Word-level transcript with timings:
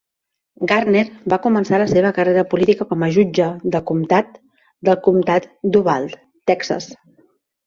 Garner 0.69 1.03
va 1.33 1.37
començar 1.43 1.79
la 1.81 1.85
seva 1.91 2.11
carrera 2.15 2.43
política 2.53 2.87
com 2.93 3.05
jutge 3.17 3.51
de 3.77 3.83
comtat 3.91 4.33
del 4.91 4.99
comtat 5.11 5.47
d'Uvalde, 5.77 6.21
Texas. 6.53 6.91